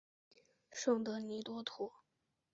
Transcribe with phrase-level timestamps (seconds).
[0.71, 1.91] 圣德尼多图。